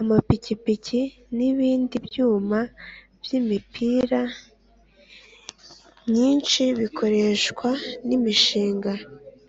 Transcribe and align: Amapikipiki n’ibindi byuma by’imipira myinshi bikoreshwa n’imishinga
Amapikipiki 0.00 1.00
n’ibindi 1.36 1.94
byuma 2.06 2.58
by’imipira 3.20 4.22
myinshi 6.10 6.62
bikoreshwa 6.80 7.68
n’imishinga 8.08 8.92